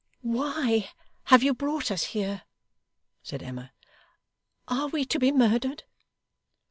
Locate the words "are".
4.67-4.87